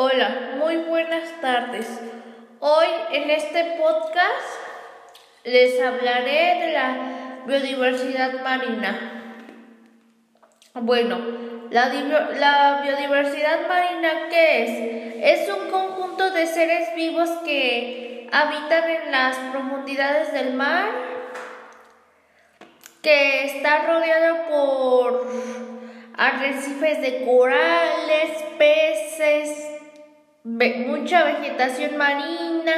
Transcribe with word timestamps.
Hola, 0.00 0.52
muy 0.58 0.76
buenas 0.76 1.28
tardes. 1.40 2.00
Hoy 2.60 2.86
en 3.10 3.30
este 3.30 3.78
podcast 3.82 4.46
les 5.42 5.82
hablaré 5.82 6.60
de 6.60 6.72
la 6.72 6.96
biodiversidad 7.44 8.40
marina. 8.44 9.34
Bueno, 10.74 11.18
la, 11.70 11.88
biodiversidad 12.84 13.66
marina, 13.66 14.28
¿qué 14.30 14.62
es? 14.62 15.40
Es 15.40 15.52
un 15.52 15.68
conjunto 15.68 16.30
de 16.30 16.46
seres 16.46 16.94
vivos 16.94 17.30
que 17.44 18.28
habitan 18.30 18.88
en 18.88 19.10
las 19.10 19.36
profundidades 19.50 20.32
del 20.32 20.54
mar, 20.54 20.90
que 23.02 23.46
está 23.46 23.84
rodeado 23.84 24.48
por 24.48 25.26
arrecifes 26.16 27.00
de 27.02 27.24
corales, 27.24 28.44
peces, 28.56 29.77
mucha 30.48 31.24
vegetación 31.24 31.96
marina. 31.96 32.74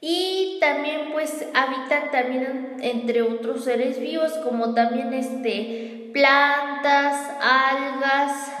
Y 0.00 0.58
también 0.60 1.12
pues 1.12 1.46
habitan 1.54 2.10
también 2.10 2.76
entre 2.80 3.22
otros 3.22 3.64
seres 3.64 4.00
vivos 4.00 4.32
como 4.44 4.74
también 4.74 5.14
este 5.14 6.10
plantas, 6.12 7.30
algas, 7.40 8.52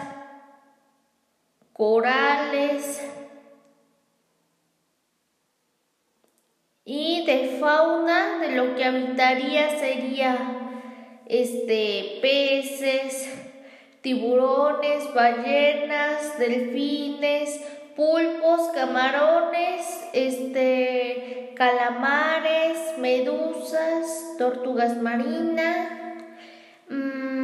corales. 1.72 3.02
Y 6.84 7.24
de 7.26 7.58
fauna 7.60 8.38
de 8.38 8.56
lo 8.56 8.74
que 8.74 8.84
habitaría 8.84 9.78
sería 9.78 10.62
este 11.26 12.18
peces, 12.20 13.51
tiburones, 14.02 15.14
ballenas, 15.14 16.38
delfines, 16.38 17.60
pulpos, 17.96 18.70
camarones, 18.74 20.08
este, 20.12 21.52
calamares, 21.56 22.98
medusas, 22.98 24.34
tortugas 24.38 25.00
marinas, 25.00 25.88
mmm, 26.88 27.42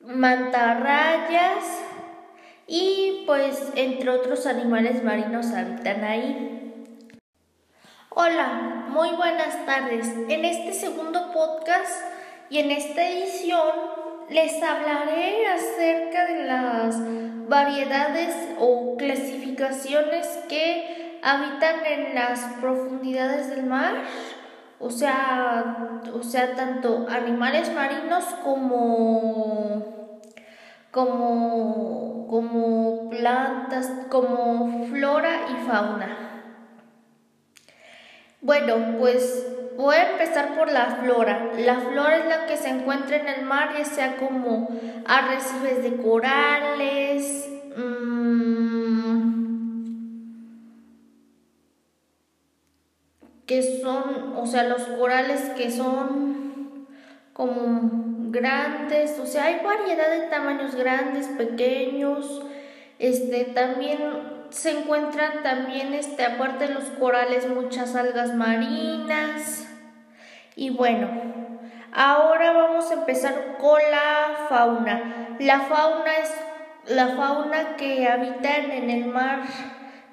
mantarrayas 0.00 1.64
y 2.68 3.24
pues 3.26 3.72
entre 3.74 4.10
otros 4.10 4.46
animales 4.46 5.02
marinos 5.02 5.52
habitan 5.52 6.04
ahí. 6.04 6.52
Hola, 8.10 8.86
muy 8.88 9.10
buenas 9.10 9.66
tardes. 9.66 10.06
En 10.28 10.44
este 10.44 10.72
segundo 10.72 11.32
podcast 11.32 12.15
y 12.50 12.58
en 12.58 12.70
esta 12.70 13.08
edición 13.08 13.70
les 14.28 14.62
hablaré 14.62 15.46
acerca 15.46 16.26
de 16.26 16.44
las 16.44 16.96
variedades 17.48 18.34
o 18.58 18.96
clasificaciones 18.96 20.26
que 20.48 21.20
habitan 21.22 21.84
en 21.84 22.14
las 22.14 22.40
profundidades 22.60 23.50
del 23.50 23.66
mar, 23.66 23.94
o 24.78 24.90
sea, 24.90 26.00
o 26.12 26.22
sea 26.22 26.54
tanto 26.54 27.06
animales 27.08 27.72
marinos 27.72 28.24
como, 28.44 30.20
como, 30.90 32.26
como 32.28 33.10
plantas, 33.10 33.90
como 34.08 34.86
flora 34.86 35.46
y 35.50 35.66
fauna. 35.66 36.26
Bueno, 38.40 38.98
pues 38.98 39.46
Voy 39.76 39.96
a 39.96 40.12
empezar 40.12 40.54
por 40.56 40.72
la 40.72 40.86
flora. 40.86 41.50
La 41.58 41.80
flora 41.80 42.16
es 42.16 42.26
la 42.26 42.46
que 42.46 42.56
se 42.56 42.68
encuentra 42.68 43.16
en 43.16 43.28
el 43.28 43.44
mar, 43.44 43.74
ya 43.76 43.84
sea 43.84 44.16
como 44.16 44.68
arrecifes 45.06 45.82
de 45.82 45.96
corales, 46.02 47.48
mm, 47.76 48.56
que 53.46 53.62
son, 53.80 54.36
o 54.36 54.46
sea, 54.46 54.64
los 54.64 54.82
corales 54.82 55.40
que 55.56 55.70
son 55.70 56.86
como 57.32 57.90
grandes, 58.30 59.18
o 59.18 59.26
sea, 59.26 59.44
hay 59.44 59.60
variedad 59.62 60.10
de 60.10 60.28
tamaños 60.28 60.74
grandes, 60.74 61.28
pequeños, 61.28 62.42
este, 62.98 63.44
también 63.44 63.98
se 64.56 64.70
encuentran 64.70 65.42
también, 65.42 65.92
este, 65.92 66.24
aparte 66.24 66.66
de 66.66 66.74
los 66.74 66.84
corales, 66.84 67.46
muchas 67.46 67.94
algas 67.94 68.34
marinas, 68.34 69.68
y 70.54 70.70
bueno, 70.70 71.08
ahora 71.92 72.52
vamos 72.52 72.90
a 72.90 72.94
empezar 72.94 73.58
con 73.58 73.78
la 73.90 74.46
fauna. 74.48 75.36
La 75.38 75.60
fauna 75.60 76.10
es 76.22 76.34
la 76.94 77.08
fauna 77.08 77.76
que 77.76 78.08
habitan 78.08 78.70
en 78.70 78.88
el 78.88 79.06
mar, 79.06 79.40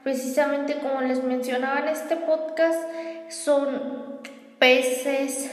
precisamente 0.03 0.79
como 0.79 0.99
les 1.01 1.23
mencionaba 1.23 1.79
en 1.79 1.87
este 1.87 2.17
podcast, 2.17 2.83
son 3.29 4.19
peces, 4.59 5.49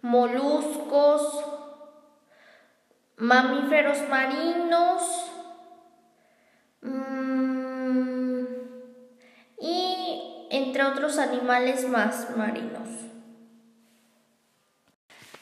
moluscos, 0.00 1.44
mamíferos 3.20 3.98
marinos 4.08 5.30
mm, 6.80 7.49
otros 10.92 11.18
animales 11.18 11.88
más 11.88 12.36
marinos. 12.36 12.88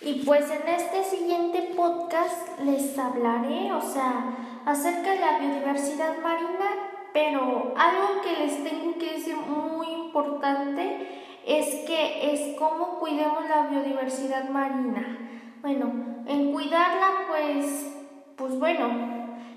Y 0.00 0.22
pues 0.24 0.48
en 0.50 0.68
este 0.68 1.02
siguiente 1.04 1.72
podcast 1.76 2.60
les 2.60 2.96
hablaré, 2.98 3.72
o 3.72 3.80
sea, 3.80 4.36
acerca 4.64 5.10
de 5.10 5.20
la 5.20 5.38
biodiversidad 5.38 6.18
marina, 6.22 6.70
pero 7.12 7.74
algo 7.76 8.22
que 8.22 8.44
les 8.44 8.62
tengo 8.62 8.96
que 8.96 9.14
decir 9.14 9.36
muy 9.36 9.88
importante 9.88 11.24
es 11.44 11.66
que 11.86 12.32
es 12.32 12.56
cómo 12.58 12.98
cuidemos 13.00 13.48
la 13.48 13.66
biodiversidad 13.68 14.48
marina. 14.50 15.18
Bueno, 15.62 15.90
en 16.26 16.52
cuidarla 16.52 17.26
pues, 17.26 17.92
pues 18.36 18.58
bueno, 18.58 18.88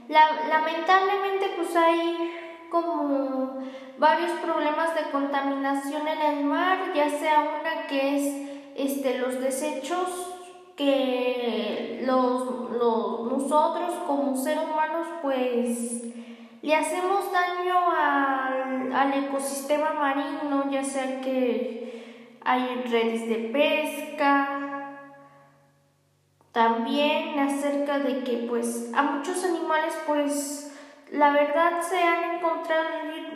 lamentablemente 0.07 1.51
pues 1.55 1.75
hay 1.75 2.31
como 2.71 3.59
varios 3.97 4.31
problemas 4.39 4.95
de 4.95 5.11
contaminación 5.11 6.07
en 6.07 6.21
el 6.21 6.45
mar, 6.45 6.93
ya 6.95 7.09
sea 7.09 7.59
una 7.59 7.85
que 7.87 8.15
es 8.15 8.51
este, 8.75 9.19
los 9.19 9.39
desechos 9.41 10.37
que 10.77 12.01
los, 12.05 12.69
nosotros 13.29 13.93
como 14.07 14.35
seres 14.35 14.63
humanos 14.63 15.07
pues 15.21 16.03
le 16.61 16.75
hacemos 16.75 17.31
daño 17.31 17.75
al, 17.91 18.93
al, 18.95 19.25
ecosistema 19.25 19.93
marino, 19.93 20.71
ya 20.71 20.83
sea 20.83 21.19
que 21.21 22.37
hay 22.43 22.83
redes 22.89 23.27
de 23.27 23.49
pesca, 23.51 24.97
también 26.51 27.37
acerca 27.39 27.99
de 27.99 28.23
que 28.23 28.45
pues 28.49 28.91
a 28.93 29.03
muchos 29.03 29.43
animales 29.43 29.93
pues 30.07 30.70
la 31.11 31.31
verdad 31.31 31.81
se 31.81 32.01
han 32.01 32.35
encontrado, 32.35 32.87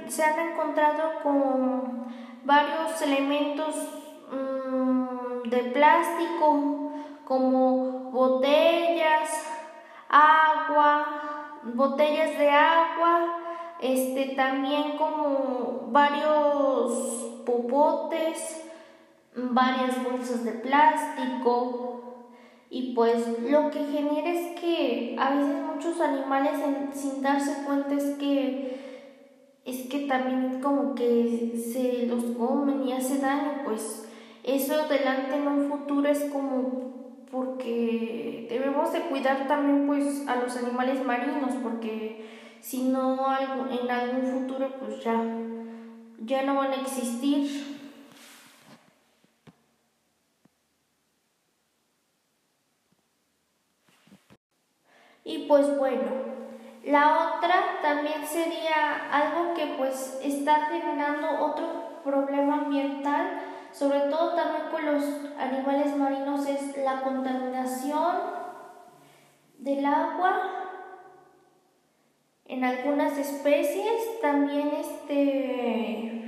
se 0.08 0.24
han 0.24 0.52
encontrado 0.52 1.20
con 1.22 2.08
varios 2.44 3.02
elementos 3.02 3.76
mm, 4.32 5.50
de 5.50 5.58
plástico 5.74 6.92
como 7.26 8.12
botellas, 8.12 9.52
agua, 10.08 11.06
botellas 11.64 12.38
de 12.38 12.50
agua, 12.50 13.40
este 13.82 14.36
también 14.36 14.98
como 14.98 15.88
varios 15.88 16.94
popotes, 17.46 18.72
varias 19.36 20.02
bolsas 20.02 20.46
de 20.46 20.52
plástico 20.52 21.85
y 22.76 22.92
pues 22.94 23.26
lo 23.50 23.72
que 23.72 23.86
genera 23.86 24.30
es 24.34 24.60
que 24.60 25.16
a 25.18 25.34
veces 25.34 25.56
muchos 25.64 26.02
animales 26.02 26.60
sin 26.94 27.22
darse 27.22 27.64
cuenta 27.64 27.96
es 27.96 28.18
que 28.18 28.82
es 29.64 29.88
que 29.88 30.00
también 30.00 30.60
como 30.62 30.94
que 30.94 31.54
se 31.56 32.06
los 32.06 32.26
comen 32.38 32.86
y 32.86 32.92
hace 32.92 33.20
daño 33.20 33.62
pues 33.64 34.10
eso 34.44 34.74
delante 34.90 35.36
en 35.36 35.48
un 35.48 35.70
futuro 35.70 36.10
es 36.10 36.26
como 36.26 37.24
porque 37.32 38.46
debemos 38.50 38.92
de 38.92 39.04
cuidar 39.04 39.48
también 39.48 39.88
pues 39.88 40.28
a 40.28 40.36
los 40.36 40.58
animales 40.58 41.02
marinos 41.02 41.54
porque 41.64 42.26
si 42.60 42.90
no 42.90 43.26
en 43.40 43.90
algún 43.90 44.22
futuro 44.34 44.68
pues 44.82 45.02
ya, 45.02 45.24
ya 46.26 46.44
no 46.44 46.56
van 46.56 46.72
a 46.72 46.82
existir. 46.82 47.75
Y 55.26 55.48
pues 55.48 55.78
bueno, 55.78 56.06
la 56.86 57.36
otra 57.36 57.80
también 57.82 58.26
sería 58.26 59.10
algo 59.12 59.54
que 59.54 59.76
pues 59.78 60.20
está 60.24 60.68
generando 60.68 61.46
otro 61.46 62.00
problema 62.04 62.60
ambiental 62.60 63.42
sobre 63.78 64.00
todo 64.10 64.36
también 64.36 64.70
con 64.72 64.86
los 64.86 65.04
animales 65.38 65.98
marinos, 65.98 66.48
es 66.48 66.78
la 66.78 67.02
contaminación, 67.02 68.16
del 69.58 69.86
agua. 69.86 70.62
En 72.46 72.64
algunas 72.64 73.18
especies 73.18 74.22
también 74.22 74.70
este 74.80 76.22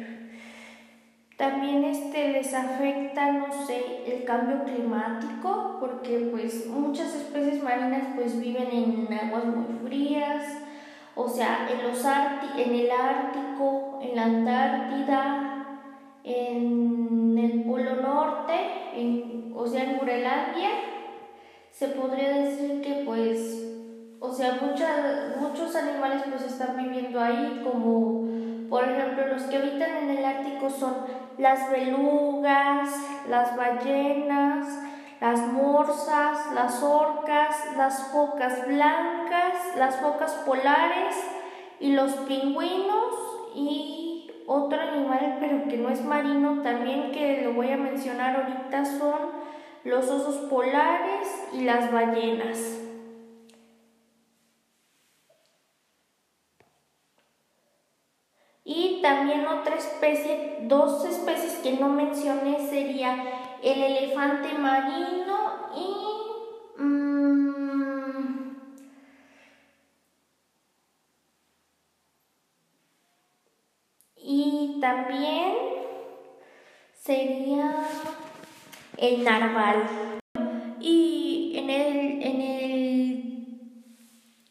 también 1.38 1.84
este 1.84 2.30
les 2.30 2.54
afecta, 2.54 3.32
no 3.32 3.66
sé, 3.66 4.04
el 4.08 4.26
cambio 4.26 4.64
climático, 4.64 5.78
porque 5.80 6.30
pues 6.32 6.66
muchas 6.66 7.14
marinas 7.68 8.08
pues 8.16 8.40
viven 8.40 8.70
en 8.72 9.14
aguas 9.14 9.46
muy 9.46 9.80
frías, 9.86 10.44
o 11.16 11.28
sea, 11.28 11.68
en 11.70 11.84
los 11.84 12.04
en 12.06 12.76
el 12.76 12.92
Ártico, 12.92 14.00
en 14.02 14.16
la 14.16 14.24
Antártida, 14.24 15.66
en 16.24 17.38
el 17.38 17.64
Polo 17.64 17.96
Norte, 18.02 18.54
o 19.54 19.68
sea, 19.68 19.84
en 19.84 20.00
Groenlandia, 20.00 20.70
se 21.72 21.90
podría 21.90 22.30
decir 22.30 22.82
que 22.82 23.04
pues 23.06 23.64
o 24.20 24.34
sea, 24.34 24.60
muchos 25.40 25.76
animales 25.76 26.24
pues 26.30 26.42
están 26.44 26.76
viviendo 26.76 27.22
ahí, 27.22 27.62
como 27.64 28.28
por 28.70 28.84
ejemplo 28.84 29.28
los 29.28 29.44
que 29.44 29.58
habitan 29.58 29.98
en 30.04 30.18
el 30.18 30.26
Ártico 30.26 30.70
son 30.70 30.96
las 31.38 31.70
belugas, 31.70 32.90
las 33.30 33.56
ballenas, 33.56 34.66
las 35.20 35.40
morsas, 35.52 36.52
las 36.54 36.84
orcas, 36.84 37.56
las 37.76 38.12
focas 38.12 38.68
blancas, 38.68 39.76
las 39.78 39.98
focas 39.98 40.32
polares 40.46 41.16
y 41.80 41.94
los 41.94 42.12
pingüinos 42.14 43.16
y 43.56 44.32
otro 44.46 44.80
animal 44.80 45.38
pero 45.40 45.68
que 45.68 45.78
no 45.78 45.90
es 45.90 46.04
marino 46.04 46.62
también 46.62 47.12
que 47.12 47.42
lo 47.44 47.54
voy 47.54 47.72
a 47.72 47.78
mencionar 47.78 48.36
ahorita 48.38 48.86
son 48.86 49.32
los 49.84 50.10
osos 50.10 50.50
polares 50.50 51.28
y 51.54 51.62
las 51.62 51.92
ballenas. 51.92 52.87
También 59.08 59.48
otra 59.48 59.76
especie, 59.76 60.58
dos 60.64 61.06
especies 61.06 61.60
que 61.64 61.78
no 61.78 61.88
mencioné 61.88 62.68
sería 62.70 63.16
el 63.64 63.82
elefante 63.82 64.54
marino 64.58 65.70
y... 65.78 65.96
Mm, 66.82 68.58
y 74.18 74.78
también 74.82 75.54
sería 76.94 77.78
el 78.98 79.24
narval. 79.24 80.20
Y 80.82 81.54
en 81.56 81.70
el, 81.70 82.22
en 82.24 82.42
el, 82.42 83.40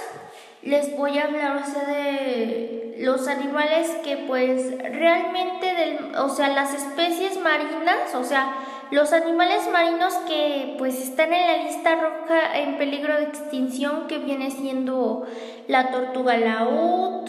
les 0.62 0.96
voy 0.96 1.18
a 1.18 1.24
hablar 1.24 1.66
de 1.88 2.98
los 3.00 3.28
animales 3.28 3.90
que 4.04 4.16
pues 4.28 4.78
realmente, 4.78 5.98
o 6.20 6.30
sea, 6.30 6.50
las 6.50 6.76
especies 6.76 7.40
marinas, 7.42 8.14
o 8.14 8.24
sea, 8.24 8.54
los 8.92 9.14
animales 9.14 9.68
marinos 9.74 10.14
que 10.28 10.76
pues 10.78 11.02
están 11.02 11.34
en 11.34 11.48
la 11.48 11.64
lista 11.64 11.96
roja 11.96 12.60
en 12.60 12.78
peligro 12.78 13.16
de 13.16 13.24
extinción, 13.24 14.06
que 14.06 14.20
viene 14.20 14.52
siendo 14.52 15.26
la 15.68 15.90
tortuga 15.90 16.38
laúd, 16.38 17.28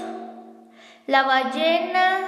la 1.06 1.22
ballena, 1.22 2.18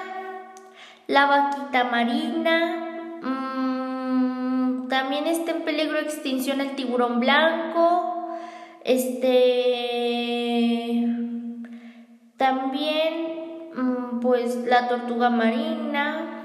la 1.07 1.27
vaquita 1.27 1.85
marina, 1.85 3.19
mm, 3.21 4.89
también 4.89 5.27
está 5.27 5.51
en 5.51 5.65
peligro 5.65 5.99
de 5.99 6.05
extinción 6.05 6.63
el 6.63 6.75
tiburón 6.77 7.21
blanco, 7.21 8.20
este 8.85 9.91
también 12.37 13.73
mm, 13.75 14.21
pues 14.21 14.57
la 14.67 14.89
tortuga 14.89 15.29
marina 15.29 16.43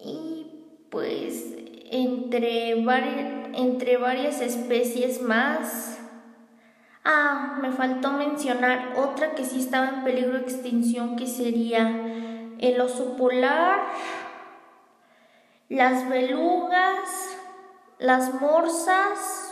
y 0.00 0.46
pues 0.90 1.54
entre, 1.90 2.70
entre 3.52 3.96
varias 3.98 4.40
especies 4.40 5.20
más. 5.20 5.98
Ah, 7.04 7.58
me 7.60 7.70
faltó 7.70 8.12
mencionar 8.12 8.94
otra 8.96 9.34
que 9.34 9.44
sí 9.44 9.60
estaba 9.60 9.90
en 9.90 10.04
peligro 10.04 10.38
de 10.38 10.44
extinción 10.44 11.16
que 11.16 11.26
sería 11.26 11.86
el 12.58 12.80
oso 12.80 13.16
polar, 13.16 13.82
las 15.68 16.08
belugas, 16.08 17.36
las 17.98 18.40
morsas, 18.40 19.43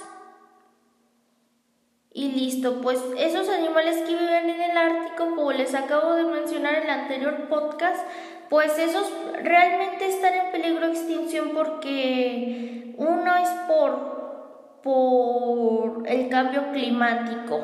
y 2.15 2.31
listo, 2.33 2.81
pues 2.83 3.03
esos 3.17 3.49
animales 3.49 3.97
que 4.03 4.15
viven 4.15 4.51
en 4.51 4.61
el 4.61 4.77
Ártico, 4.77 5.31
como 5.31 5.53
les 5.53 5.75
acabo 5.75 6.15
de 6.15 6.25
mencionar 6.25 6.75
en 6.75 6.83
el 6.83 6.91
anterior 6.91 7.49
podcast, 7.49 8.07
pues 8.51 8.79
esos 8.79 9.11
realmente 9.43 10.09
están 10.09 10.35
en 10.35 10.53
peligro 10.53 10.87
de 10.87 10.93
extinción 10.93 11.53
porque 11.55 12.95
uno 12.99 13.37
es 13.37 13.49
por, 13.67 14.83
por 14.83 16.07
el 16.07 16.29
cambio 16.29 16.71
climático, 16.73 17.61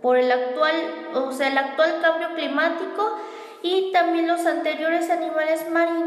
por 0.00 0.16
el 0.16 0.32
actual, 0.32 0.74
o 1.14 1.30
sea, 1.30 1.48
el 1.48 1.58
actual 1.58 2.00
cambio 2.02 2.34
climático 2.34 3.18
y 3.62 3.92
también 3.92 4.26
los 4.26 4.44
anteriores 4.46 5.10
animales 5.10 5.70
marinos 5.70 6.01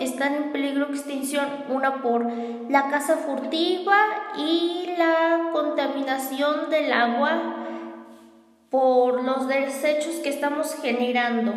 están 0.00 0.34
en 0.34 0.52
peligro 0.52 0.86
de 0.86 0.94
extinción, 0.94 1.46
una 1.68 2.02
por 2.02 2.26
la 2.68 2.88
caza 2.90 3.16
furtiva 3.16 3.96
y 4.36 4.94
la 4.96 5.50
contaminación 5.52 6.70
del 6.70 6.92
agua 6.92 7.66
por 8.70 9.22
los 9.24 9.48
desechos 9.48 10.16
que 10.16 10.28
estamos 10.28 10.74
generando. 10.74 11.52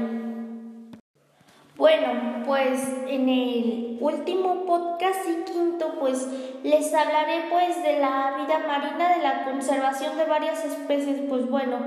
Bueno, 1.78 2.44
pues 2.46 2.88
en 3.08 3.28
el 3.28 3.98
último 4.00 4.66
podcast 4.66 5.28
y 5.28 5.52
quinto, 5.52 5.96
pues 6.00 6.28
les 6.64 6.94
hablaré 6.94 7.46
pues 7.50 7.82
de 7.82 8.00
la 8.00 8.36
vida 8.38 8.60
marina, 8.68 9.16
de 9.16 9.24
la 9.24 9.46
conservación 9.46 10.16
de 10.18 10.26
varias 10.26 10.64
especies. 10.64 11.22
Pues 11.28 11.50
bueno, 11.50 11.78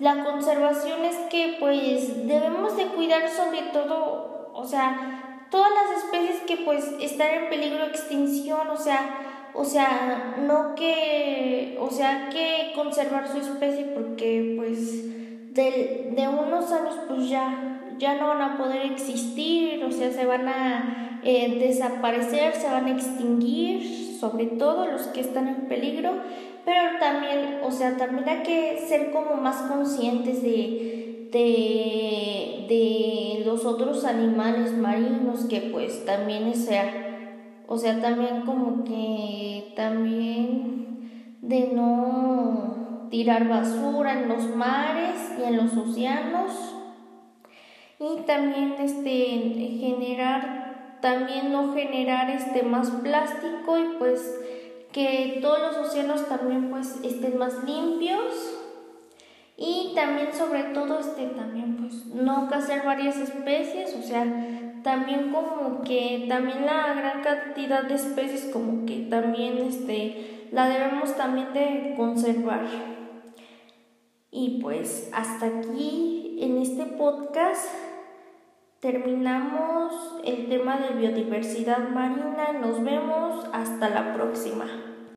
la 0.00 0.24
conservación 0.24 1.04
es 1.04 1.16
que 1.30 1.56
pues 1.60 2.26
debemos 2.26 2.76
de 2.76 2.86
cuidar 2.86 3.28
sobre 3.28 3.62
todo, 3.72 4.50
o 4.52 4.64
sea, 4.64 5.25
todas 5.50 5.70
las 5.70 6.04
especies 6.04 6.42
que 6.42 6.64
pues 6.64 6.84
están 7.00 7.30
en 7.30 7.48
peligro 7.48 7.84
de 7.84 7.90
extinción, 7.90 8.68
o 8.68 8.76
sea, 8.76 9.50
o 9.54 9.64
sea, 9.64 10.36
no 10.46 10.74
que, 10.74 11.78
o 11.80 11.90
sea, 11.90 12.28
que 12.30 12.72
conservar 12.74 13.26
su 13.28 13.38
especie 13.38 13.84
porque 13.84 14.54
pues 14.56 15.54
de, 15.54 16.12
de 16.14 16.28
unos 16.28 16.70
años 16.72 16.94
pues 17.08 17.28
ya 17.28 17.76
ya 17.98 18.14
no 18.16 18.28
van 18.28 18.42
a 18.42 18.58
poder 18.58 18.92
existir, 18.92 19.82
o 19.84 19.90
sea, 19.90 20.10
se 20.12 20.26
van 20.26 20.48
a 20.48 21.20
eh, 21.22 21.58
desaparecer, 21.58 22.54
se 22.54 22.66
van 22.66 22.86
a 22.86 22.92
extinguir, 22.92 24.16
sobre 24.18 24.46
todo 24.46 24.86
los 24.86 25.02
que 25.08 25.20
están 25.20 25.48
en 25.48 25.68
peligro, 25.68 26.12
pero 26.64 26.98
también, 26.98 27.60
o 27.62 27.70
sea, 27.70 27.96
también 27.96 28.28
hay 28.28 28.42
que 28.42 28.84
ser 28.86 29.12
como 29.12 29.36
más 29.36 29.56
conscientes 29.62 30.42
de, 30.42 30.85
de, 31.32 32.66
de 32.68 33.42
los 33.44 33.64
otros 33.64 34.04
animales 34.04 34.72
marinos 34.72 35.46
que 35.46 35.60
pues 35.72 36.04
también, 36.04 36.54
sea, 36.54 37.62
o 37.66 37.76
sea, 37.78 38.00
también 38.00 38.42
como 38.42 38.84
que 38.84 39.72
también 39.76 41.38
de 41.42 41.70
no 41.72 43.08
tirar 43.10 43.48
basura 43.48 44.20
en 44.20 44.28
los 44.28 44.54
mares 44.54 45.32
y 45.38 45.44
en 45.44 45.56
los 45.56 45.76
océanos. 45.76 46.74
Y 47.98 48.22
también 48.26 48.74
este 48.78 49.10
generar 49.80 50.66
también 51.00 51.52
no 51.52 51.72
generar 51.72 52.30
este 52.30 52.62
más 52.62 52.90
plástico 52.90 53.78
y 53.78 53.98
pues 53.98 54.40
que 54.92 55.38
todos 55.42 55.60
los 55.60 55.88
océanos 55.88 56.26
también 56.26 56.70
pues 56.70 56.98
estén 57.04 57.38
más 57.38 57.62
limpios 57.64 58.55
y 59.56 59.92
también 59.94 60.32
sobre 60.32 60.64
todo 60.64 60.98
este 61.00 61.26
también 61.28 61.76
pues 61.76 62.06
no 62.06 62.48
cazar 62.48 62.84
varias 62.84 63.16
especies 63.16 63.94
o 63.94 64.02
sea 64.02 64.24
también 64.82 65.32
como 65.32 65.82
que 65.82 66.26
también 66.28 66.66
la 66.66 66.94
gran 66.94 67.22
cantidad 67.22 67.84
de 67.84 67.94
especies 67.94 68.50
como 68.52 68.84
que 68.84 69.06
también 69.10 69.58
este 69.58 70.48
la 70.52 70.68
debemos 70.68 71.16
también 71.16 71.52
de 71.52 71.94
conservar 71.96 72.66
y 74.30 74.60
pues 74.60 75.10
hasta 75.14 75.46
aquí 75.46 76.36
en 76.40 76.58
este 76.58 76.84
podcast 76.84 77.66
terminamos 78.80 80.20
el 80.24 80.48
tema 80.48 80.76
de 80.76 80.90
biodiversidad 80.90 81.88
marina. 81.88 82.52
Nos 82.60 82.84
vemos 82.84 83.46
hasta 83.52 83.88
la 83.88 84.12
próxima. 84.14 84.66